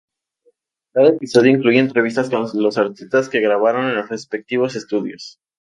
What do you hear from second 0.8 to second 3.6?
Cada episodio incluye entrevistas con los artistas que